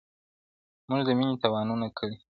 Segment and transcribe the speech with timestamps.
[0.87, 2.15] مونږه د مینې تاوانونه کړي,